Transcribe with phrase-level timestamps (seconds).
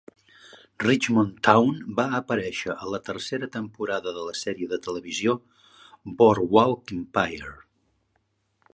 [0.83, 5.39] Richmond Town va aparèixer a la tercera temporada de la sèrie de televisió
[6.23, 7.57] Boardwalk Empire.